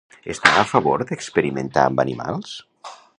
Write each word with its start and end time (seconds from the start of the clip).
Està 0.33 0.53
a 0.61 0.63
favor 0.69 1.03
d'experimentar 1.11 1.87
amb 1.91 2.05
animals? 2.05 2.57